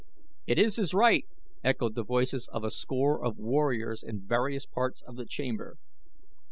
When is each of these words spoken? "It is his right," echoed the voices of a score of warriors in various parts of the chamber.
"It 0.47 0.57
is 0.57 0.77
his 0.77 0.95
right," 0.95 1.25
echoed 1.63 1.93
the 1.93 2.01
voices 2.03 2.47
of 2.51 2.63
a 2.63 2.71
score 2.71 3.23
of 3.23 3.37
warriors 3.37 4.01
in 4.01 4.25
various 4.25 4.65
parts 4.65 5.03
of 5.03 5.15
the 5.15 5.27
chamber. 5.27 5.77